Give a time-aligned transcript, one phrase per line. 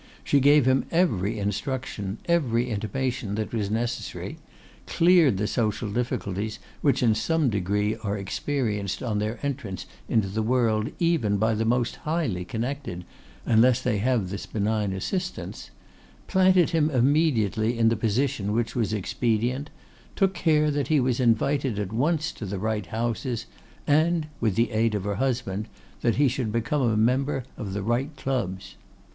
[0.23, 4.39] She gave him every instruction, every intimation that was necessary;
[4.87, 10.41] cleared the social difficulties which in some degree are experienced on their entrance into the
[10.41, 13.05] world even by the most highly connected,
[13.45, 15.69] unless they have this benign assistance;
[16.25, 19.69] planted him immediately in the position which was expedient;
[20.15, 23.45] took care that he was invited at once to the right houses;
[23.85, 25.67] and, with the aid of her husband,
[26.01, 28.77] that he should become a member of the right clubs.